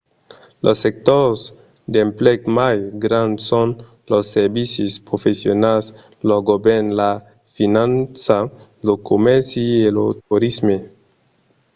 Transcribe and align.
los 0.65 0.77
sectors 0.85 1.39
d'emplec 1.93 2.39
mai 2.59 2.77
grands 3.03 3.39
son 3.51 3.67
los 4.11 4.25
servicis 4.37 4.91
professionals 5.09 5.85
lo 6.29 6.37
govèrn 6.49 6.87
la 7.01 7.11
finança 7.55 8.37
lo 8.87 8.93
comèrci 9.09 9.65
e 9.87 9.89
lo 9.97 10.05
torisme 10.27 10.77